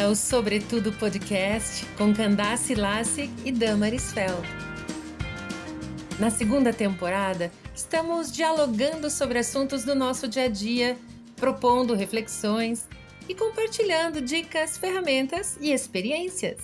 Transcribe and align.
bem-vinda 0.00 0.04
ao 0.04 0.14
Sobretudo 0.14 0.92
Podcast 0.92 1.86
com 1.96 2.14
Candace 2.14 2.74
Lassig 2.74 3.30
e 3.44 3.52
Damaris 3.52 4.12
Feld. 4.12 4.46
Na 6.18 6.30
segunda 6.30 6.72
temporada, 6.72 7.50
estamos 7.74 8.32
dialogando 8.32 9.10
sobre 9.10 9.38
assuntos 9.38 9.84
do 9.84 9.94
nosso 9.94 10.26
dia 10.26 10.44
a 10.44 10.48
dia, 10.48 10.96
propondo 11.36 11.94
reflexões 11.94 12.88
e 13.28 13.34
compartilhando 13.34 14.20
dicas, 14.20 14.78
ferramentas 14.78 15.56
e 15.60 15.72
experiências. 15.72 16.60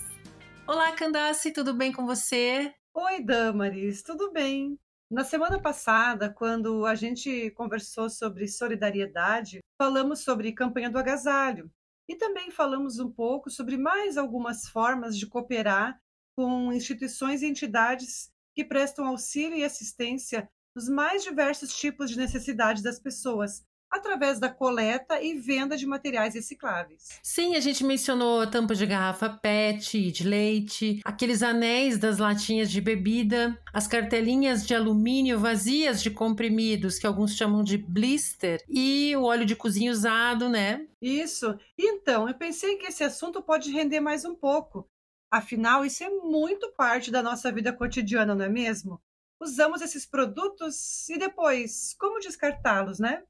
Olá, 0.66 0.92
Candace, 0.92 1.52
tudo 1.52 1.74
bem 1.74 1.92
com 1.92 2.06
você? 2.06 2.73
Oi, 2.95 3.23
Damaris, 3.23 4.02
tudo 4.02 4.32
bem? 4.32 4.78
Na 5.10 5.24
semana 5.24 5.60
passada, 5.60 6.28
quando 6.30 6.84
a 6.87 6.95
gente 6.95 7.50
conversou 7.50 8.09
sobre 8.09 8.48
solidariedade, 8.48 9.60
falamos 9.78 10.20
sobre 10.24 10.52
campanha 10.52 10.91
do 10.91 10.98
agasalho 10.98 11.70
e 12.09 12.15
também 12.15 12.51
falamos 12.51 12.98
um 12.98 13.10
pouco 13.10 13.51
sobre 13.51 13.77
mais 13.77 14.16
algumas 14.16 14.69
formas 14.69 15.16
de 15.16 15.27
cooperar 15.27 16.01
com 16.37 16.73
instituições 16.73 17.42
e 17.42 17.47
entidades 17.47 18.30
que 18.55 18.64
prestam 18.64 19.06
auxílio 19.06 19.56
e 19.56 19.64
assistência 19.64 20.48
nos 20.74 20.88
mais 20.88 21.23
diversos 21.24 21.74
tipos 21.77 22.11
de 22.11 22.19
necessidades 22.19 22.83
das 22.83 23.00
pessoas, 23.00 23.64
através 23.90 24.38
da 24.38 24.48
coleta 24.48 25.20
e 25.20 25.34
venda 25.34 25.76
de 25.76 25.86
materiais 25.86 26.34
recicláveis. 26.34 27.18
Sim, 27.22 27.54
a 27.56 27.60
gente 27.60 27.84
mencionou 27.84 28.46
tampas 28.46 28.78
de 28.78 28.86
garrafa 28.86 29.28
PET, 29.28 30.10
de 30.10 30.24
leite, 30.27 31.00
aqueles 31.04 31.42
anéis 31.42 31.98
das 31.98 32.18
latinhas 32.18 32.70
de 32.70 32.80
bebida, 32.80 33.58
as 33.72 33.86
cartelinhas 33.86 34.66
de 34.66 34.74
alumínio 34.74 35.38
vazias 35.38 36.02
de 36.02 36.10
comprimidos, 36.10 36.98
que 36.98 37.06
alguns 37.06 37.36
chamam 37.36 37.62
de 37.62 37.78
blister, 37.78 38.62
e 38.69 39.14
o 39.16 39.22
óleo 39.22 39.46
de 39.46 39.56
cozinha 39.56 39.92
usado, 39.92 40.48
né? 40.48 40.86
Isso. 41.00 41.58
Então, 41.78 42.28
eu 42.28 42.34
pensei 42.34 42.77
que 42.77 42.86
esse 42.86 43.05
assunto 43.05 43.42
pode 43.42 43.70
render 43.70 44.00
mais 44.00 44.24
um 44.24 44.34
pouco. 44.34 44.89
Afinal, 45.30 45.84
isso 45.84 46.05
é 46.05 46.08
muito 46.08 46.72
parte 46.72 47.11
da 47.11 47.22
nossa 47.22 47.50
vida 47.52 47.72
cotidiana, 47.72 48.34
não 48.34 48.44
é 48.44 48.48
mesmo? 48.48 49.00
Usamos 49.41 49.83
esses 49.83 50.06
produtos 50.06 51.08
e 51.11 51.18
depois, 51.18 51.94
como 51.98 52.20
descartá-los, 52.20 52.98
né? 52.98 53.22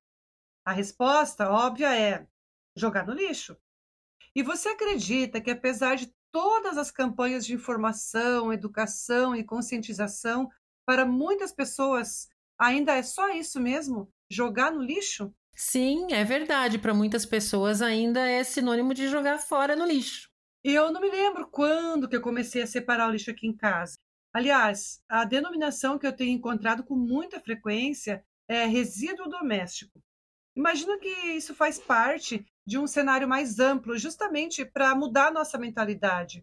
A 0.67 0.72
resposta 0.72 1.48
óbvia 1.48 1.97
é 1.97 2.27
jogar 2.75 3.06
no 3.06 3.14
lixo. 3.14 3.56
E 4.34 4.42
você 4.42 4.70
acredita 4.70 5.41
que, 5.41 5.53
apesar 5.53 5.95
de 5.95 6.12
todas 6.33 6.77
as 6.77 6.91
campanhas 6.91 7.47
de 7.47 7.55
informação, 7.55 8.53
educação 8.53 9.37
e 9.37 9.44
conscientização, 9.44 10.50
para 10.84 11.06
muitas 11.06 11.53
pessoas 11.53 12.28
ainda 12.59 12.94
é 12.94 13.03
só 13.05 13.28
isso 13.28 13.61
mesmo? 13.61 14.12
Jogar 14.28 14.72
no 14.72 14.83
lixo? 14.83 15.33
Sim, 15.55 16.12
é 16.12 16.25
verdade. 16.25 16.81
Para 16.81 16.92
muitas 16.92 17.25
pessoas 17.25 17.81
ainda 17.81 18.27
é 18.27 18.42
sinônimo 18.42 18.92
de 18.92 19.06
jogar 19.06 19.39
fora 19.39 19.77
no 19.77 19.87
lixo. 19.87 20.28
Eu 20.64 20.91
não 20.91 21.00
me 21.00 21.09
lembro 21.09 21.48
quando 21.48 22.09
que 22.09 22.17
eu 22.17 22.20
comecei 22.20 22.62
a 22.62 22.67
separar 22.67 23.09
o 23.09 23.12
lixo 23.12 23.31
aqui 23.31 23.47
em 23.47 23.56
casa. 23.56 23.94
Aliás, 24.34 25.00
a 25.09 25.25
denominação 25.25 25.97
que 25.97 26.09
eu 26.09 26.12
tenho 26.12 26.33
encontrado 26.33 26.83
com 26.83 26.97
muita 26.97 27.41
frequência 27.41 28.25
é 28.48 28.67
resíduo 28.67 29.28
doméstico. 29.28 30.03
Imagino 30.57 30.99
que 30.99 31.09
isso 31.37 31.55
faz 31.55 31.79
parte 31.79 32.47
de 32.67 32.79
um 32.79 32.87
cenário 32.87 33.29
mais 33.29 33.61
amplo, 33.61 33.99
justamente 33.99 34.65
para 34.65 34.95
mudar 34.95 35.31
nossa 35.31 35.59
mentalidade. 35.59 36.43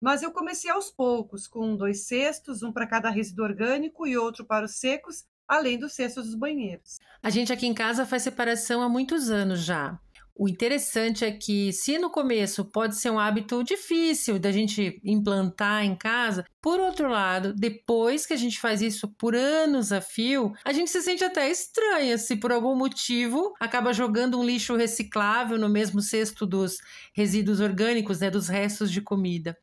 Mas 0.00 0.22
eu 0.22 0.30
comecei 0.30 0.70
aos 0.70 0.90
poucos, 0.90 1.48
com 1.48 1.76
dois 1.76 2.06
cestos, 2.06 2.62
um 2.62 2.72
para 2.72 2.86
cada 2.86 3.10
resíduo 3.10 3.44
orgânico 3.44 4.06
e 4.06 4.16
outro 4.16 4.44
para 4.44 4.64
os 4.64 4.76
secos, 4.76 5.24
além 5.46 5.76
dos 5.76 5.92
cestos 5.92 6.26
dos 6.26 6.36
banheiros. 6.36 6.98
A 7.20 7.30
gente 7.30 7.52
aqui 7.52 7.66
em 7.66 7.74
casa 7.74 8.06
faz 8.06 8.22
separação 8.22 8.80
há 8.80 8.88
muitos 8.88 9.28
anos 9.28 9.64
já. 9.64 9.98
O 10.40 10.48
interessante 10.48 11.24
é 11.24 11.32
que, 11.32 11.72
se 11.72 11.98
no 11.98 12.10
começo 12.10 12.64
pode 12.64 12.94
ser 12.96 13.10
um 13.10 13.18
hábito 13.18 13.64
difícil 13.64 14.38
da 14.38 14.52
gente 14.52 15.00
implantar 15.02 15.84
em 15.84 15.96
casa, 15.96 16.44
por 16.62 16.78
outro 16.78 17.08
lado, 17.08 17.52
depois 17.52 18.24
que 18.24 18.34
a 18.34 18.36
gente 18.36 18.60
faz 18.60 18.80
isso 18.80 19.08
por 19.18 19.34
anos 19.34 19.90
a 19.90 20.00
fio, 20.00 20.52
a 20.64 20.72
gente 20.72 20.92
se 20.92 21.02
sente 21.02 21.24
até 21.24 21.50
estranha 21.50 22.16
se 22.16 22.36
por 22.36 22.52
algum 22.52 22.76
motivo 22.76 23.52
acaba 23.58 23.92
jogando 23.92 24.38
um 24.38 24.44
lixo 24.44 24.76
reciclável 24.76 25.58
no 25.58 25.68
mesmo 25.68 26.00
cesto 26.00 26.46
dos 26.46 26.78
resíduos 27.12 27.58
orgânicos, 27.58 28.20
né, 28.20 28.30
dos 28.30 28.46
restos 28.46 28.92
de 28.92 29.00
comida. 29.00 29.58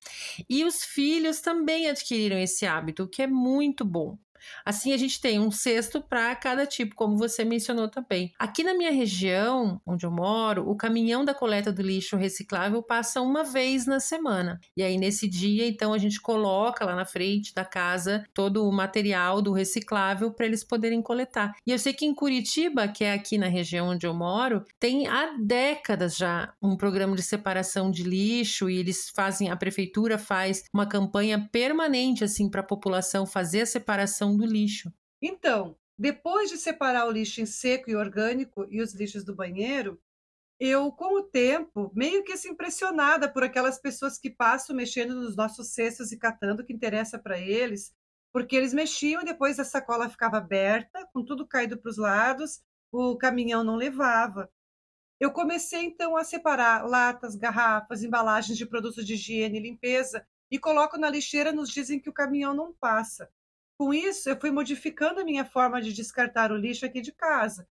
E 0.49 0.65
os 0.65 0.83
filhos 0.83 1.39
também 1.39 1.87
adquiriram 1.87 2.37
esse 2.37 2.65
hábito, 2.65 3.03
o 3.03 3.07
que 3.07 3.21
é 3.21 3.27
muito 3.27 3.85
bom. 3.85 4.17
Assim, 4.65 4.93
a 4.93 4.97
gente 4.97 5.19
tem 5.21 5.39
um 5.39 5.51
cesto 5.51 6.01
para 6.01 6.35
cada 6.35 6.65
tipo, 6.65 6.95
como 6.95 7.17
você 7.17 7.43
mencionou 7.43 7.89
também. 7.89 8.31
Aqui 8.39 8.63
na 8.63 8.73
minha 8.73 8.91
região, 8.91 9.81
onde 9.85 10.05
eu 10.05 10.11
moro, 10.11 10.69
o 10.69 10.75
caminhão 10.75 11.23
da 11.23 11.33
coleta 11.33 11.71
do 11.71 11.81
lixo 11.81 12.17
reciclável 12.17 12.81
passa 12.81 13.21
uma 13.21 13.43
vez 13.43 13.85
na 13.85 13.99
semana. 13.99 14.59
E 14.75 14.83
aí, 14.83 14.97
nesse 14.97 15.27
dia, 15.27 15.67
então, 15.67 15.93
a 15.93 15.97
gente 15.97 16.19
coloca 16.21 16.85
lá 16.85 16.95
na 16.95 17.05
frente 17.05 17.53
da 17.53 17.65
casa 17.65 18.25
todo 18.33 18.67
o 18.67 18.71
material 18.71 19.41
do 19.41 19.51
reciclável 19.51 20.31
para 20.31 20.45
eles 20.45 20.63
poderem 20.63 21.01
coletar. 21.01 21.53
E 21.65 21.71
eu 21.71 21.79
sei 21.79 21.93
que 21.93 22.05
em 22.05 22.13
Curitiba, 22.13 22.87
que 22.87 23.03
é 23.03 23.13
aqui 23.13 23.37
na 23.37 23.47
região 23.47 23.89
onde 23.89 24.05
eu 24.05 24.13
moro, 24.13 24.63
tem 24.79 25.07
há 25.07 25.35
décadas 25.39 26.15
já 26.15 26.53
um 26.61 26.75
programa 26.75 27.15
de 27.15 27.23
separação 27.23 27.89
de 27.91 28.03
lixo 28.03 28.69
e 28.69 28.77
eles 28.77 29.09
fazem, 29.09 29.49
a 29.49 29.55
prefeitura 29.55 30.17
faz 30.17 30.63
uma 30.73 30.85
campanha 30.85 31.49
permanente 31.51 32.23
assim 32.23 32.49
para 32.49 32.61
a 32.61 32.65
população 32.65 33.25
fazer 33.25 33.61
a 33.61 33.65
separação 33.65 34.34
do 34.35 34.45
lixo. 34.45 34.91
Então, 35.21 35.77
depois 35.97 36.49
de 36.49 36.57
separar 36.57 37.07
o 37.07 37.11
lixo 37.11 37.41
em 37.41 37.45
seco 37.45 37.89
e 37.89 37.95
orgânico 37.95 38.67
e 38.69 38.81
os 38.81 38.93
lixos 38.93 39.23
do 39.23 39.35
banheiro, 39.35 39.99
eu, 40.59 40.91
com 40.91 41.19
o 41.19 41.23
tempo, 41.23 41.91
meio 41.93 42.23
que 42.23 42.31
assim, 42.31 42.49
impressionada 42.49 43.31
por 43.31 43.43
aquelas 43.43 43.79
pessoas 43.79 44.17
que 44.17 44.29
passam 44.29 44.75
mexendo 44.75 45.15
nos 45.15 45.35
nossos 45.35 45.73
cestos 45.73 46.11
e 46.11 46.17
catando 46.17 46.61
o 46.61 46.65
que 46.65 46.73
interessa 46.73 47.19
para 47.19 47.37
eles, 47.37 47.93
porque 48.31 48.55
eles 48.55 48.73
mexiam 48.73 49.21
e 49.21 49.25
depois 49.25 49.59
a 49.59 49.65
sacola 49.65 50.09
ficava 50.09 50.37
aberta, 50.37 51.07
com 51.13 51.23
tudo 51.23 51.47
caído 51.47 51.77
para 51.77 51.89
os 51.89 51.97
lados, 51.97 52.61
o 52.91 53.17
caminhão 53.17 53.63
não 53.63 53.75
levava. 53.75 54.49
Eu 55.19 55.31
comecei 55.31 55.83
então 55.83 56.17
a 56.17 56.23
separar 56.23 56.85
latas, 56.85 57.35
garrafas, 57.35 58.03
embalagens 58.03 58.57
de 58.57 58.65
produtos 58.65 59.05
de 59.05 59.13
higiene 59.13 59.57
e 59.57 59.61
limpeza 59.61 60.25
e 60.51 60.59
coloco 60.59 60.97
na 60.97 61.09
lixeira 61.09 61.51
nos 61.51 61.69
dizem 61.69 61.99
que 61.99 62.09
o 62.09 62.13
caminhão 62.13 62.53
não 62.53 62.73
passa. 62.73 63.29
Com 63.77 63.93
isso, 63.93 64.29
eu 64.29 64.39
fui 64.39 64.51
modificando 64.51 65.19
a 65.19 65.25
minha 65.25 65.43
forma 65.43 65.81
de 65.81 65.91
descartar 65.91 66.51
o 66.51 66.57
lixo 66.57 66.85
aqui 66.85 67.01
de 67.01 67.11
casa. 67.11 67.67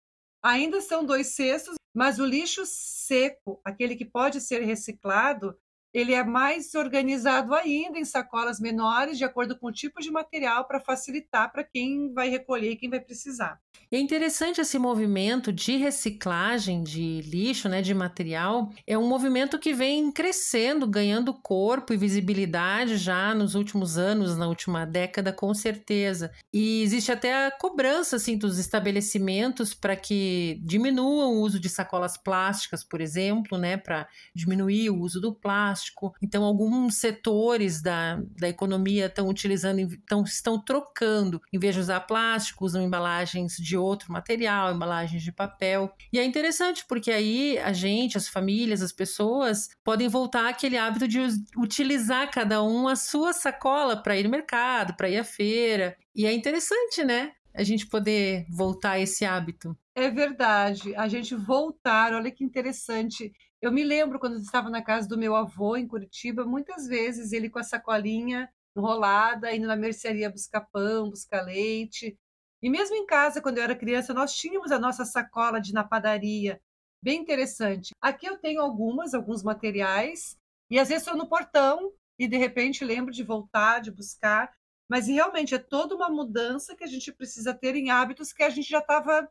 Ainda 0.43 0.81
são 0.81 1.05
dois 1.05 1.27
cestos, 1.27 1.75
mas 1.93 2.19
o 2.19 2.25
lixo 2.25 2.63
seco, 2.65 3.61
aquele 3.63 3.95
que 3.95 4.05
pode 4.05 4.41
ser 4.41 4.61
reciclado, 4.61 5.57
ele 5.93 6.13
é 6.13 6.23
mais 6.23 6.73
organizado 6.73 7.53
ainda 7.53 7.99
em 7.99 8.05
sacolas 8.05 8.59
menores, 8.59 9.17
de 9.17 9.25
acordo 9.25 9.57
com 9.57 9.67
o 9.67 9.71
tipo 9.71 9.99
de 9.99 10.09
material, 10.09 10.65
para 10.65 10.79
facilitar 10.79 11.51
para 11.51 11.63
quem 11.63 12.13
vai 12.13 12.29
recolher 12.29 12.71
e 12.71 12.75
quem 12.77 12.89
vai 12.89 12.99
precisar. 12.99 13.59
É 13.91 13.99
interessante 13.99 14.61
esse 14.61 14.79
movimento 14.79 15.51
de 15.51 15.75
reciclagem 15.75 16.81
de 16.81 17.21
lixo, 17.21 17.67
né, 17.67 17.81
de 17.81 17.93
material, 17.93 18.71
é 18.87 18.97
um 18.97 19.07
movimento 19.07 19.59
que 19.59 19.73
vem 19.73 20.11
crescendo, 20.11 20.87
ganhando 20.87 21.33
corpo 21.33 21.93
e 21.93 21.97
visibilidade 21.97 22.95
já 22.95 23.35
nos 23.35 23.53
últimos 23.53 23.97
anos, 23.97 24.37
na 24.37 24.47
última 24.47 24.85
década, 24.85 25.33
com 25.33 25.53
certeza. 25.53 26.31
E 26.53 26.81
existe 26.83 27.11
até 27.11 27.47
a 27.47 27.51
cobrança 27.51 28.15
assim 28.15 28.37
dos 28.37 28.57
estabelecimentos 28.59 29.73
para 29.73 29.95
que 29.95 30.59
diminuam 30.63 31.33
o 31.33 31.41
uso 31.41 31.59
de 31.59 31.67
sacolas 31.67 32.17
plásticas, 32.17 32.83
por 32.85 33.01
exemplo, 33.01 33.57
né, 33.57 33.75
para 33.75 34.07
diminuir 34.33 34.89
o 34.89 34.99
uso 34.99 35.19
do 35.19 35.33
plástico 35.33 35.80
plástico. 35.81 36.13
Então, 36.21 36.43
alguns 36.43 36.95
setores 36.95 37.81
da, 37.81 38.21
da 38.39 38.47
economia 38.47 39.07
estão 39.07 39.27
utilizando, 39.27 39.79
então, 39.79 40.23
estão 40.23 40.63
trocando. 40.63 41.41
Em 41.51 41.59
vez 41.59 41.73
de 41.73 41.81
usar 41.81 42.01
plástico, 42.01 42.65
usam 42.65 42.83
embalagens 42.83 43.55
de 43.57 43.75
outro 43.75 44.11
material, 44.11 44.73
embalagens 44.73 45.23
de 45.23 45.31
papel. 45.31 45.91
E 46.13 46.19
é 46.19 46.23
interessante 46.23 46.85
porque 46.87 47.11
aí 47.11 47.57
a 47.57 47.73
gente, 47.73 48.17
as 48.17 48.27
famílias, 48.27 48.81
as 48.81 48.91
pessoas 48.91 49.69
podem 49.83 50.07
voltar 50.07 50.49
àquele 50.49 50.77
hábito 50.77 51.07
de 51.07 51.19
utilizar 51.57 52.29
cada 52.31 52.63
um 52.63 52.87
a 52.87 52.95
sua 52.95 53.33
sacola 53.33 54.01
para 54.01 54.17
ir 54.17 54.23
no 54.23 54.29
mercado, 54.29 54.95
para 54.95 55.09
ir 55.09 55.17
à 55.17 55.23
feira. 55.23 55.97
E 56.15 56.25
é 56.25 56.33
interessante, 56.33 57.03
né? 57.03 57.31
A 57.53 57.63
gente 57.63 57.85
poder 57.87 58.45
voltar 58.49 58.91
a 58.91 58.99
esse 58.99 59.25
hábito. 59.25 59.77
É 59.93 60.09
verdade, 60.09 60.95
a 60.95 61.07
gente 61.09 61.35
voltar, 61.35 62.13
olha 62.13 62.31
que 62.31 62.45
interessante. 62.45 63.33
Eu 63.61 63.71
me 63.71 63.83
lembro 63.83 64.19
quando 64.19 64.39
estava 64.39 64.71
na 64.71 64.81
casa 64.81 65.07
do 65.07 65.17
meu 65.17 65.35
avô 65.35 65.77
em 65.77 65.87
Curitiba, 65.87 66.43
muitas 66.43 66.87
vezes 66.87 67.31
ele 67.31 67.47
com 67.47 67.59
a 67.59 67.63
sacolinha 67.63 68.51
enrolada, 68.75 69.53
indo 69.53 69.67
na 69.67 69.75
mercearia 69.75 70.31
buscar 70.31 70.61
pão, 70.61 71.11
buscar 71.11 71.43
leite. 71.43 72.17
E 72.59 72.69
mesmo 72.71 72.95
em 72.95 73.05
casa, 73.05 73.39
quando 73.39 73.59
eu 73.59 73.63
era 73.63 73.75
criança, 73.75 74.15
nós 74.15 74.33
tínhamos 74.33 74.71
a 74.71 74.79
nossa 74.79 75.05
sacola 75.05 75.61
de 75.61 75.73
na 75.73 75.83
padaria. 75.83 76.59
Bem 77.03 77.21
interessante. 77.21 77.93
Aqui 78.01 78.25
eu 78.25 78.37
tenho 78.37 78.61
algumas, 78.61 79.13
alguns 79.13 79.43
materiais, 79.43 80.37
e 80.69 80.79
às 80.79 80.89
vezes 80.89 81.03
estou 81.03 81.17
no 81.17 81.27
portão 81.27 81.93
e 82.17 82.27
de 82.27 82.37
repente 82.37 82.83
lembro 82.83 83.11
de 83.11 83.23
voltar, 83.23 83.79
de 83.79 83.91
buscar. 83.91 84.51
Mas 84.89 85.07
realmente 85.07 85.53
é 85.53 85.59
toda 85.59 85.95
uma 85.95 86.09
mudança 86.09 86.75
que 86.75 86.83
a 86.83 86.87
gente 86.87 87.11
precisa 87.11 87.53
ter 87.53 87.75
em 87.75 87.91
hábitos 87.91 88.33
que 88.33 88.41
a 88.41 88.49
gente 88.49 88.69
já 88.69 88.79
estava 88.79 89.29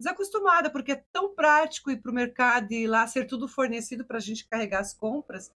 desacostumada, 0.00 0.70
porque 0.70 0.92
é 0.92 1.04
tão 1.12 1.34
prático 1.34 1.90
ir 1.90 2.00
para 2.00 2.10
o 2.10 2.14
mercado 2.14 2.72
e 2.72 2.86
lá 2.86 3.06
ser 3.06 3.26
tudo 3.26 3.46
fornecido 3.46 4.04
para 4.04 4.16
a 4.16 4.20
gente 4.20 4.48
carregar 4.48 4.80
as 4.80 4.94
compras. 4.94 5.52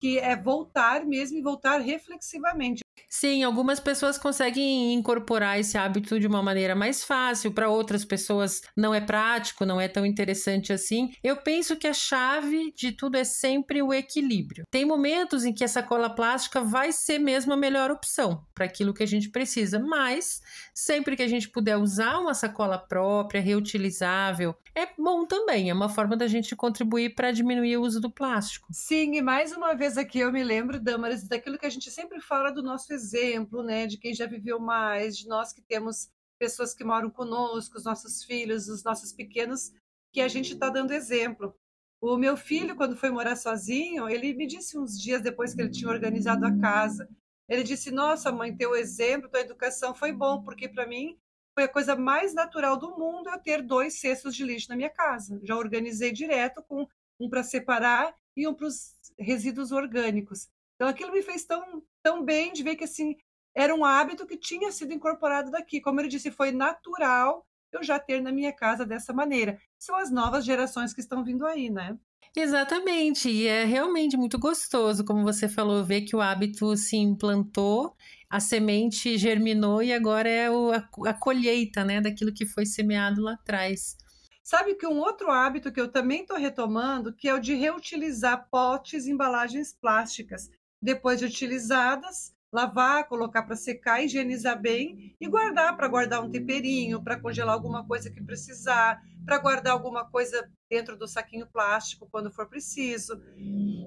que 0.00 0.16
é 0.20 0.36
voltar 0.36 1.04
mesmo 1.04 1.38
e 1.38 1.42
voltar 1.42 1.78
reflexivamente. 1.78 2.84
Sim, 3.08 3.42
algumas 3.42 3.80
pessoas 3.80 4.18
conseguem 4.18 4.94
incorporar 4.94 5.58
esse 5.58 5.76
hábito 5.76 6.18
de 6.18 6.26
uma 6.26 6.42
maneira 6.42 6.74
mais 6.74 7.04
fácil, 7.04 7.52
para 7.52 7.68
outras 7.68 8.04
pessoas 8.04 8.62
não 8.76 8.94
é 8.94 9.00
prático, 9.00 9.64
não 9.64 9.80
é 9.80 9.88
tão 9.88 10.04
interessante 10.04 10.72
assim. 10.72 11.10
Eu 11.22 11.36
penso 11.36 11.76
que 11.76 11.86
a 11.86 11.92
chave 11.92 12.72
de 12.76 12.92
tudo 12.92 13.16
é 13.16 13.24
sempre 13.24 13.82
o 13.82 13.92
equilíbrio. 13.92 14.64
Tem 14.70 14.84
momentos 14.84 15.44
em 15.44 15.52
que 15.52 15.64
a 15.64 15.68
sacola 15.68 16.10
plástica 16.10 16.60
vai 16.60 16.92
ser 16.92 17.18
mesmo 17.18 17.52
a 17.52 17.56
melhor 17.56 17.90
opção 17.90 18.44
para 18.54 18.64
aquilo 18.64 18.94
que 18.94 19.02
a 19.02 19.06
gente 19.06 19.30
precisa, 19.30 19.78
mas 19.78 20.40
sempre 20.74 21.16
que 21.16 21.22
a 21.22 21.28
gente 21.28 21.48
puder 21.48 21.76
usar 21.76 22.18
uma 22.18 22.34
sacola 22.34 22.78
própria, 22.78 23.40
reutilizável, 23.40 24.54
é 24.74 24.88
bom 24.96 25.26
também, 25.26 25.70
é 25.70 25.74
uma 25.74 25.88
forma 25.88 26.16
da 26.16 26.26
gente 26.26 26.54
contribuir 26.54 27.14
para 27.14 27.32
diminuir 27.32 27.76
o 27.76 27.82
uso 27.82 28.00
do 28.00 28.10
plástico. 28.10 28.68
Sim, 28.70 29.16
e 29.16 29.22
mais 29.22 29.52
uma 29.52 29.74
vez 29.74 29.96
aqui 29.96 30.20
eu 30.20 30.32
me 30.32 30.42
lembro, 30.42 30.80
Damaris, 30.80 31.26
daquilo 31.26 31.58
que 31.58 31.66
a 31.66 31.70
gente 31.70 31.90
sempre 31.90 32.20
fala 32.20 32.50
do 32.50 32.62
nosso 32.62 32.87
exemplo, 32.92 33.62
né, 33.62 33.86
de 33.86 33.98
quem 33.98 34.14
já 34.14 34.26
viveu 34.26 34.58
mais, 34.58 35.16
de 35.16 35.26
nós 35.28 35.52
que 35.52 35.62
temos 35.62 36.10
pessoas 36.38 36.74
que 36.74 36.84
moram 36.84 37.10
conosco, 37.10 37.76
os 37.76 37.84
nossos 37.84 38.22
filhos, 38.24 38.68
os 38.68 38.84
nossos 38.84 39.12
pequenos, 39.12 39.72
que 40.12 40.20
a 40.20 40.28
gente 40.28 40.54
está 40.54 40.68
dando 40.68 40.92
exemplo. 40.92 41.54
O 42.00 42.16
meu 42.16 42.36
filho, 42.36 42.76
quando 42.76 42.96
foi 42.96 43.10
morar 43.10 43.36
sozinho, 43.36 44.08
ele 44.08 44.32
me 44.34 44.46
disse 44.46 44.78
uns 44.78 45.00
dias 45.00 45.20
depois 45.20 45.52
que 45.52 45.60
ele 45.60 45.70
tinha 45.70 45.90
organizado 45.90 46.46
a 46.46 46.58
casa, 46.58 47.08
ele 47.48 47.62
disse: 47.62 47.90
Nossa, 47.90 48.30
mãe, 48.30 48.56
teu 48.56 48.76
exemplo, 48.76 49.28
tua 49.28 49.40
educação 49.40 49.94
foi 49.94 50.12
bom, 50.12 50.42
porque 50.42 50.68
para 50.68 50.86
mim 50.86 51.18
foi 51.54 51.64
a 51.64 51.68
coisa 51.68 51.96
mais 51.96 52.32
natural 52.34 52.76
do 52.76 52.96
mundo 52.96 53.28
eu 53.28 53.38
ter 53.38 53.62
dois 53.62 53.98
cestos 53.98 54.36
de 54.36 54.44
lixo 54.44 54.68
na 54.68 54.76
minha 54.76 54.90
casa. 54.90 55.40
Já 55.42 55.56
organizei 55.56 56.12
direto 56.12 56.62
com 56.62 56.86
um 57.18 57.28
para 57.28 57.42
separar 57.42 58.14
e 58.36 58.46
um 58.46 58.54
para 58.54 58.66
os 58.66 58.94
resíduos 59.18 59.72
orgânicos. 59.72 60.48
Então 60.76 60.86
aquilo 60.86 61.10
me 61.10 61.22
fez 61.22 61.44
tão, 61.44 61.82
tão 62.02 62.24
bem 62.24 62.52
de 62.52 62.62
ver 62.62 62.76
que 62.76 62.84
assim 62.84 63.16
era 63.54 63.74
um 63.74 63.84
hábito 63.84 64.26
que 64.26 64.36
tinha 64.36 64.70
sido 64.70 64.92
incorporado 64.92 65.50
daqui. 65.50 65.80
Como 65.80 66.00
ele 66.00 66.08
disse, 66.08 66.30
foi 66.30 66.52
natural 66.52 67.44
eu 67.72 67.82
já 67.82 67.98
ter 67.98 68.22
na 68.22 68.32
minha 68.32 68.52
casa 68.52 68.86
dessa 68.86 69.12
maneira. 69.12 69.58
São 69.78 69.96
as 69.96 70.10
novas 70.10 70.44
gerações 70.44 70.94
que 70.94 71.00
estão 71.00 71.24
vindo 71.24 71.46
aí, 71.46 71.68
né? 71.68 71.98
Exatamente, 72.36 73.28
e 73.28 73.46
é 73.46 73.64
realmente 73.64 74.16
muito 74.16 74.38
gostoso, 74.38 75.04
como 75.04 75.22
você 75.22 75.48
falou, 75.48 75.84
ver 75.84 76.02
que 76.02 76.14
o 76.14 76.20
hábito 76.20 76.76
se 76.76 76.96
implantou, 76.96 77.96
a 78.30 78.38
semente 78.38 79.16
germinou 79.16 79.82
e 79.82 79.92
agora 79.92 80.28
é 80.28 80.46
a 80.46 81.14
colheita, 81.14 81.84
né, 81.84 82.00
daquilo 82.00 82.32
que 82.32 82.46
foi 82.46 82.66
semeado 82.66 83.22
lá 83.22 83.32
atrás. 83.32 83.96
Sabe 84.44 84.74
que 84.74 84.86
um 84.86 84.98
outro 84.98 85.30
hábito 85.30 85.72
que 85.72 85.80
eu 85.80 85.90
também 85.90 86.22
estou 86.22 86.36
retomando, 86.36 87.12
que 87.12 87.28
é 87.28 87.34
o 87.34 87.40
de 87.40 87.54
reutilizar 87.54 88.48
potes 88.50 89.06
e 89.06 89.10
embalagens 89.10 89.74
plásticas. 89.74 90.48
Depois 90.80 91.18
de 91.18 91.26
utilizadas, 91.26 92.34
lavar, 92.52 93.08
colocar 93.08 93.42
para 93.42 93.56
secar, 93.56 94.02
higienizar 94.02 94.60
bem 94.60 95.14
e 95.20 95.28
guardar 95.28 95.76
para 95.76 95.88
guardar 95.88 96.22
um 96.22 96.30
temperinho, 96.30 97.02
para 97.02 97.20
congelar 97.20 97.54
alguma 97.54 97.86
coisa 97.86 98.10
que 98.10 98.22
precisar, 98.22 99.00
para 99.24 99.38
guardar 99.38 99.72
alguma 99.72 100.08
coisa 100.08 100.50
dentro 100.70 100.96
do 100.96 101.06
saquinho 101.06 101.46
plástico 101.46 102.08
quando 102.10 102.30
for 102.30 102.48
preciso. 102.48 103.20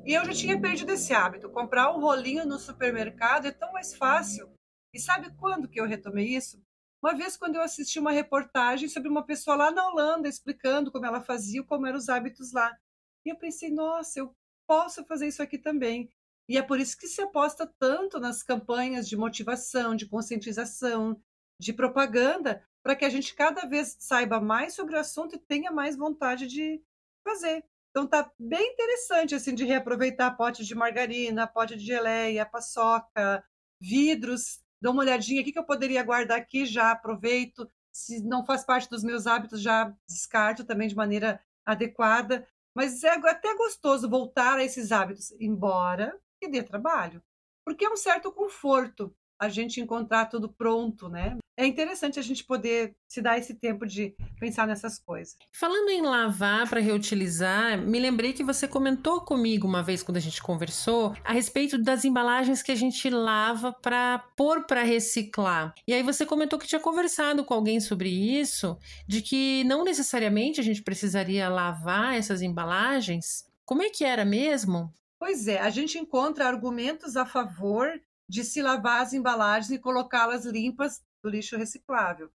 E 0.06 0.14
eu 0.14 0.26
já 0.26 0.34
tinha 0.34 0.60
perdido 0.60 0.92
esse 0.92 1.14
hábito. 1.14 1.50
Comprar 1.50 1.92
um 1.96 2.00
rolinho 2.00 2.46
no 2.46 2.60
supermercado 2.60 3.48
é 3.48 3.52
tão 3.52 3.72
mais 3.72 3.96
fácil. 3.96 4.52
E 4.94 5.00
sabe 5.00 5.34
quando 5.38 5.68
que 5.68 5.80
eu 5.80 5.86
retomei 5.86 6.28
isso? 6.28 6.62
Uma 7.02 7.16
vez 7.16 7.36
quando 7.36 7.56
eu 7.56 7.64
assisti 7.64 7.98
uma 7.98 8.12
reportagem 8.12 8.88
sobre 8.88 9.10
uma 9.10 9.26
pessoa 9.26 9.56
lá 9.56 9.72
na 9.72 9.88
Holanda 9.88 10.30
explicando 10.30 10.92
como 10.92 11.06
ela 11.06 11.22
fazia, 11.22 11.64
como 11.64 11.88
eram 11.88 11.98
os 11.98 12.10
hábitos 12.10 12.52
lá. 12.52 12.78
E 13.26 13.30
eu 13.30 13.36
pensei, 13.38 13.72
nossa, 13.72 14.20
eu 14.20 14.36
posso 14.68 15.04
fazer 15.06 15.28
isso 15.28 15.42
aqui 15.42 15.58
também. 15.58 16.12
E 16.51 16.57
é 16.57 16.62
por 16.62 16.81
isso 16.81 16.98
que 16.98 17.07
se 17.07 17.21
aposta 17.21 17.65
tanto 17.80 18.19
nas 18.19 18.44
campanhas 18.44 19.07
de 19.07 19.15
motivação, 19.15 19.95
de 19.95 20.06
conscientização, 20.06 21.18
de 21.57 21.71
propaganda, 21.71 22.62
para 22.83 22.94
que 22.94 23.06
a 23.06 23.09
gente 23.09 23.33
cada 23.33 23.65
vez 23.65 23.95
saiba 24.01 24.42
mais 24.42 24.74
sobre 24.74 24.98
o 24.98 25.00
assunto 25.00 25.33
e 25.33 25.39
tenha 25.39 25.71
mais 25.71 25.95
vontade 25.95 26.48
de 26.48 26.83
fazer. 27.24 27.63
Então 27.89 28.06
tá 28.06 28.30
bem 28.38 28.74
interessante 28.74 29.33
assim 29.33 29.56
de 29.56 29.63
reaproveitar 29.63 30.36
pote 30.36 30.65
de 30.65 30.75
margarina, 30.75 31.48
pote 31.48 31.77
de 31.77 31.86
geleia, 31.86 32.45
paçoca, 32.45 33.42
vidros 33.80 34.59
dou 34.81 34.92
uma 34.92 35.03
olhadinha, 35.03 35.39
o 35.39 35.45
que, 35.45 35.53
que 35.53 35.59
eu 35.59 35.63
poderia 35.63 36.03
guardar 36.03 36.38
aqui, 36.38 36.65
já 36.65 36.92
aproveito. 36.92 37.71
Se 37.94 38.21
não 38.21 38.45
faz 38.45 38.65
parte 38.65 38.89
dos 38.89 39.06
meus 39.06 39.25
hábitos, 39.25 39.62
já 39.62 39.95
descarto 40.06 40.65
também 40.65 40.89
de 40.89 40.95
maneira 40.95 41.39
adequada. 41.65 42.45
Mas 42.75 43.06
é 43.06 43.12
até 43.12 43.56
gostoso 43.56 44.09
voltar 44.09 44.57
a 44.57 44.63
esses 44.65 44.92
hábitos, 44.92 45.31
embora 45.39 46.19
que 46.42 46.48
dê 46.48 46.64
trabalho. 46.64 47.22
Porque 47.64 47.86
é 47.86 47.90
um 47.90 47.96
certo 47.96 48.32
conforto 48.32 49.16
a 49.40 49.48
gente 49.48 49.80
encontrar 49.80 50.26
tudo 50.26 50.50
pronto, 50.50 51.08
né? 51.08 51.38
É 51.58 51.66
interessante 51.66 52.18
a 52.18 52.22
gente 52.22 52.44
poder 52.44 52.96
se 53.08 53.22
dar 53.22 53.38
esse 53.38 53.56
tempo 53.56 53.86
de 53.86 54.16
pensar 54.40 54.66
nessas 54.66 54.98
coisas. 54.98 55.36
Falando 55.52 55.90
em 55.90 56.02
lavar 56.02 56.68
para 56.70 56.80
reutilizar, 56.80 57.78
me 57.78 58.00
lembrei 58.00 58.34
que 58.34 58.44
você 58.44 58.68
comentou 58.68 59.22
comigo 59.22 59.68
uma 59.68 59.84
vez 59.84 60.02
quando 60.02 60.18
a 60.18 60.22
gente 60.22 60.42
conversou 60.42 61.16
a 61.24 61.34
respeito 61.34 61.78
das 61.80 62.06
embalagens 62.06 62.64
que 62.64 62.72
a 62.72 62.76
gente 62.76 63.10
lava 63.10 63.74
para 63.74 64.20
pôr 64.36 64.66
para 64.66 64.84
reciclar. 64.84 65.74
E 65.88 65.94
aí 65.94 66.02
você 66.02 66.26
comentou 66.26 66.58
que 66.58 66.68
tinha 66.68 66.82
conversado 66.82 67.44
com 67.44 67.54
alguém 67.54 67.80
sobre 67.80 68.10
isso, 68.10 68.78
de 69.08 69.22
que 69.22 69.64
não 69.66 69.84
necessariamente 69.84 70.60
a 70.60 70.64
gente 70.64 70.84
precisaria 70.84 71.50
lavar 71.50 72.16
essas 72.16 72.42
embalagens. 72.42 73.46
Como 73.66 73.84
é 73.84 73.90
que 73.90 74.04
era 74.04 74.26
mesmo? 74.26 74.92
Pois 75.22 75.48
é, 75.48 75.60
a 75.60 75.70
gente 75.70 76.00
encontra 76.00 76.48
argumentos 76.48 77.16
a 77.16 77.28
favor 77.28 78.02
de 78.28 78.44
se 78.44 78.60
lavar 78.60 79.04
as 79.04 79.14
embalagens 79.14 79.70
e 79.70 79.78
colocá-las 79.78 80.46
limpas 80.46 81.00
do 81.22 81.30
lixo 81.30 81.56
reciclável. 81.56 82.32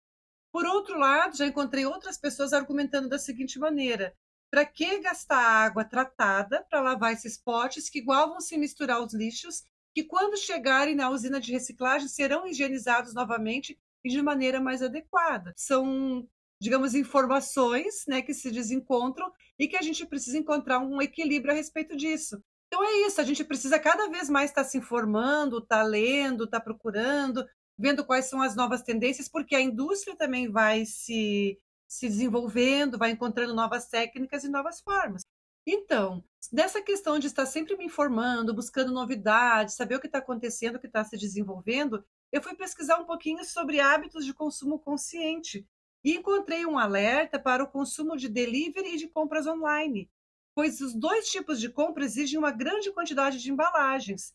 Por 0.52 0.66
outro 0.66 0.98
lado, 0.98 1.34
já 1.34 1.46
encontrei 1.46 1.86
outras 1.86 2.18
pessoas 2.18 2.52
argumentando 2.52 3.08
da 3.08 3.18
seguinte 3.18 3.58
maneira: 3.58 4.14
para 4.50 4.66
que 4.66 4.98
gastar 4.98 5.40
água 5.40 5.82
tratada 5.82 6.62
para 6.68 6.82
lavar 6.82 7.14
esses 7.14 7.38
potes 7.38 7.88
que 7.88 8.00
igual 8.00 8.28
vão 8.28 8.40
se 8.42 8.58
misturar 8.58 9.02
os 9.02 9.14
lixos, 9.14 9.64
que 9.94 10.04
quando 10.04 10.36
chegarem 10.36 10.94
na 10.94 11.08
usina 11.08 11.40
de 11.40 11.52
reciclagem 11.52 12.06
serão 12.06 12.46
higienizados 12.46 13.14
novamente 13.14 13.80
e 14.04 14.10
de 14.10 14.20
maneira 14.20 14.60
mais 14.60 14.82
adequada? 14.82 15.54
São, 15.56 16.28
digamos, 16.60 16.94
informações 16.94 18.04
né, 18.06 18.20
que 18.20 18.34
se 18.34 18.50
desencontram 18.50 19.32
e 19.58 19.66
que 19.66 19.76
a 19.78 19.82
gente 19.82 20.04
precisa 20.04 20.36
encontrar 20.36 20.80
um 20.80 21.00
equilíbrio 21.00 21.50
a 21.50 21.56
respeito 21.56 21.96
disso. 21.96 22.44
Então 22.74 22.84
é 22.84 23.06
isso, 23.06 23.20
a 23.20 23.24
gente 23.24 23.44
precisa 23.44 23.78
cada 23.78 24.08
vez 24.08 24.28
mais 24.28 24.50
estar 24.50 24.64
se 24.64 24.76
informando, 24.76 25.58
estar 25.58 25.76
tá 25.76 25.82
lendo, 25.84 26.42
estar 26.42 26.58
tá 26.58 26.64
procurando, 26.64 27.46
vendo 27.78 28.04
quais 28.04 28.24
são 28.24 28.42
as 28.42 28.56
novas 28.56 28.82
tendências, 28.82 29.28
porque 29.28 29.54
a 29.54 29.60
indústria 29.60 30.16
também 30.16 30.50
vai 30.50 30.84
se, 30.84 31.56
se 31.86 32.08
desenvolvendo, 32.08 32.98
vai 32.98 33.12
encontrando 33.12 33.54
novas 33.54 33.86
técnicas 33.86 34.42
e 34.42 34.48
novas 34.48 34.80
formas. 34.80 35.22
Então, 35.64 36.24
dessa 36.50 36.82
questão 36.82 37.16
de 37.16 37.28
estar 37.28 37.46
sempre 37.46 37.76
me 37.76 37.84
informando, 37.84 38.52
buscando 38.52 38.90
novidades, 38.90 39.76
saber 39.76 39.94
o 39.94 40.00
que 40.00 40.08
está 40.08 40.18
acontecendo, 40.18 40.74
o 40.74 40.80
que 40.80 40.88
está 40.88 41.04
se 41.04 41.16
desenvolvendo, 41.16 42.04
eu 42.32 42.42
fui 42.42 42.56
pesquisar 42.56 42.98
um 42.98 43.04
pouquinho 43.04 43.44
sobre 43.44 43.78
hábitos 43.78 44.26
de 44.26 44.34
consumo 44.34 44.80
consciente 44.80 45.64
e 46.02 46.16
encontrei 46.16 46.66
um 46.66 46.76
alerta 46.76 47.38
para 47.38 47.62
o 47.62 47.70
consumo 47.70 48.16
de 48.16 48.28
delivery 48.28 48.94
e 48.94 48.98
de 48.98 49.06
compras 49.06 49.46
online 49.46 50.10
pois 50.54 50.80
os 50.80 50.94
dois 50.94 51.28
tipos 51.28 51.60
de 51.60 51.68
compra 51.68 52.04
exigem 52.04 52.38
uma 52.38 52.50
grande 52.50 52.92
quantidade 52.92 53.38
de 53.38 53.50
embalagens 53.50 54.34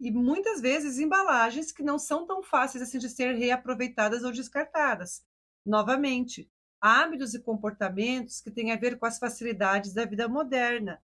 e 0.00 0.10
muitas 0.10 0.60
vezes 0.60 0.98
embalagens 0.98 1.72
que 1.72 1.82
não 1.82 1.98
são 1.98 2.26
tão 2.26 2.42
fáceis 2.42 2.82
assim 2.82 2.98
de 2.98 3.08
ser 3.08 3.34
reaproveitadas 3.34 4.22
ou 4.24 4.32
descartadas. 4.32 5.24
Novamente, 5.64 6.50
hábitos 6.80 7.34
e 7.34 7.40
comportamentos 7.40 8.40
que 8.40 8.50
têm 8.50 8.72
a 8.72 8.76
ver 8.76 8.98
com 8.98 9.06
as 9.06 9.18
facilidades 9.18 9.94
da 9.94 10.04
vida 10.04 10.28
moderna, 10.28 11.02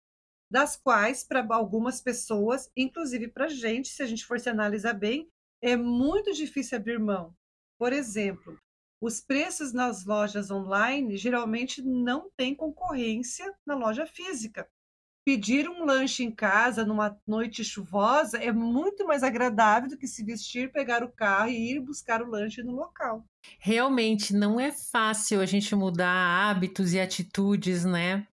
das 0.50 0.76
quais, 0.76 1.24
para 1.24 1.46
algumas 1.54 2.00
pessoas, 2.00 2.70
inclusive 2.76 3.28
para 3.28 3.46
a 3.46 3.48
gente, 3.48 3.88
se 3.88 4.02
a 4.02 4.06
gente 4.06 4.26
for 4.26 4.38
se 4.38 4.50
analisar 4.50 4.92
bem, 4.92 5.30
é 5.62 5.76
muito 5.76 6.32
difícil 6.32 6.76
abrir 6.76 6.98
mão. 6.98 7.34
Por 7.78 7.92
exemplo, 7.92 8.58
os 9.00 9.20
preços 9.20 9.72
nas 9.72 10.04
lojas 10.04 10.50
online 10.50 11.16
geralmente 11.16 11.80
não 11.82 12.30
têm 12.36 12.54
concorrência 12.54 13.52
na 13.66 13.74
loja 13.74 14.06
física. 14.06 14.68
Pedir 15.24 15.68
um 15.68 15.84
lanche 15.84 16.24
em 16.24 16.30
casa 16.30 16.84
numa 16.84 17.16
noite 17.26 17.62
chuvosa 17.62 18.38
é 18.38 18.50
muito 18.50 19.06
mais 19.06 19.22
agradável 19.22 19.88
do 19.88 19.96
que 19.96 20.06
se 20.06 20.24
vestir, 20.24 20.72
pegar 20.72 21.04
o 21.04 21.12
carro 21.12 21.50
e 21.50 21.72
ir 21.72 21.80
buscar 21.80 22.22
o 22.22 22.28
lanche 22.28 22.62
no 22.62 22.74
local. 22.74 23.24
Realmente 23.58 24.34
não 24.34 24.58
é 24.58 24.72
fácil 24.72 25.40
a 25.40 25.46
gente 25.46 25.74
mudar 25.74 26.50
hábitos 26.50 26.92
e 26.94 27.00
atitudes, 27.00 27.84
né? 27.84 28.26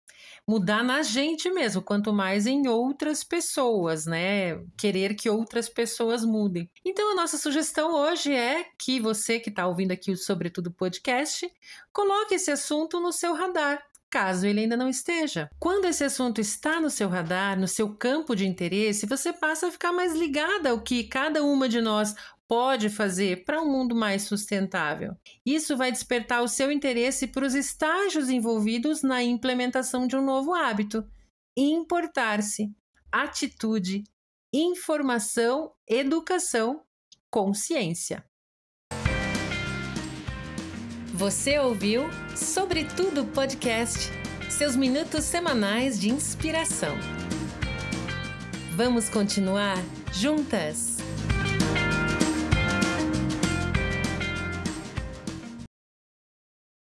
Mudar 0.47 0.83
na 0.83 1.01
gente 1.03 1.49
mesmo, 1.51 1.81
quanto 1.81 2.13
mais 2.13 2.47
em 2.47 2.67
outras 2.67 3.23
pessoas, 3.23 4.05
né? 4.05 4.55
Querer 4.77 5.13
que 5.15 5.29
outras 5.29 5.67
pessoas 5.67 6.23
mudem. 6.23 6.69
Então, 6.85 7.11
a 7.11 7.15
nossa 7.15 7.37
sugestão 7.37 7.93
hoje 7.93 8.33
é 8.33 8.65
que 8.79 8.99
você 8.99 9.39
que 9.39 9.49
está 9.49 9.67
ouvindo 9.67 9.91
aqui 9.91 10.11
o 10.11 10.17
Sobretudo 10.17 10.71
Podcast, 10.71 11.51
coloque 11.91 12.35
esse 12.35 12.49
assunto 12.51 12.99
no 12.99 13.11
seu 13.11 13.33
radar. 13.33 13.83
caso 14.09 14.47
ele 14.47 14.61
ainda 14.61 14.77
não 14.77 14.87
esteja. 14.87 15.49
Quando 15.59 15.85
esse 15.85 16.03
assunto 16.03 16.39
está 16.39 16.79
no 16.79 16.89
seu 16.89 17.09
radar, 17.09 17.59
no 17.59 17.67
seu 17.67 17.93
campo 17.95 18.35
de 18.35 18.47
interesse, 18.47 19.05
você 19.05 19.33
passa 19.33 19.67
a 19.67 19.71
ficar 19.71 19.91
mais 19.91 20.15
ligada 20.15 20.69
ao 20.69 20.81
que 20.81 21.03
cada 21.03 21.43
uma 21.43 21.67
de 21.67 21.81
nós 21.81 22.15
pode 22.47 22.89
fazer 22.89 23.43
para 23.43 23.61
um 23.61 23.69
mundo 23.69 23.95
mais 23.95 24.23
sustentável. 24.23 25.15
Isso 25.45 25.75
vai 25.75 25.91
despertar 25.91 26.41
o 26.41 26.47
seu 26.47 26.71
interesse 26.71 27.27
para 27.27 27.45
os 27.45 27.53
estágios 27.53 28.29
envolvidos 28.29 29.03
na 29.03 29.21
implementação 29.21 30.07
de 30.07 30.15
um 30.15 30.23
novo 30.23 30.53
hábito. 30.53 31.05
Importar-se, 31.55 32.71
atitude, 33.11 34.03
informação, 34.53 35.73
educação, 35.87 36.83
consciência. 37.29 38.23
Você 41.13 41.57
ouviu 41.57 42.03
Sobretudo 42.35 43.25
Podcast, 43.25 44.11
seus 44.51 44.75
minutos 44.75 45.23
semanais 45.23 45.99
de 45.99 46.09
inspiração. 46.09 46.95
Vamos 48.75 49.09
continuar 49.09 49.77
juntas? 50.13 50.96